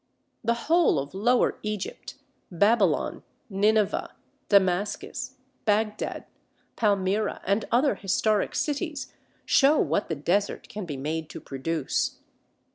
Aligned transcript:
The 0.43 0.55
whole 0.65 0.97
of 0.97 1.13
lower 1.13 1.59
Egypt, 1.61 2.15
Babylon, 2.49 3.21
Nineveh, 3.51 4.15
Damascus, 4.49 5.35
Baghdad, 5.63 6.25
Palmyra, 6.75 7.39
and 7.45 7.65
other 7.71 7.93
historic 7.93 8.55
cities, 8.55 9.13
show 9.45 9.77
what 9.77 10.07
the 10.09 10.15
desert 10.15 10.67
can 10.69 10.85
be 10.87 10.97
made 10.97 11.29
to 11.29 11.39
produce. 11.39 12.17